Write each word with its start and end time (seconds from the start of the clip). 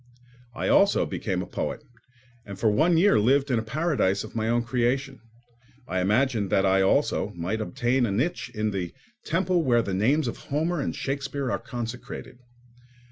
I 0.55 0.67
also 0.67 1.05
became 1.05 1.43
a 1.43 1.45
poet 1.45 1.83
and 2.43 2.57
for 2.57 2.71
one 2.71 2.97
year 2.97 3.19
lived 3.19 3.51
in 3.51 3.59
a 3.59 3.61
paradise 3.61 4.23
of 4.23 4.35
my 4.35 4.49
own 4.49 4.63
creation; 4.63 5.21
I 5.87 5.99
imagined 5.99 6.49
that 6.49 6.65
I 6.65 6.81
also 6.81 7.29
might 7.35 7.61
obtain 7.61 8.07
a 8.07 8.11
niche 8.11 8.49
in 8.55 8.71
the 8.71 8.95
temple 9.25 9.61
where 9.61 9.83
the 9.83 9.93
names 9.93 10.27
of 10.27 10.37
Homer 10.37 10.81
and 10.81 10.95
Shakespeare 10.95 11.51
are 11.51 11.59
consecrated. 11.59 12.39